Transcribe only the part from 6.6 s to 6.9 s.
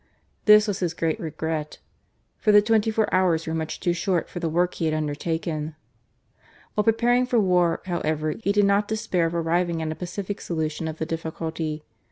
While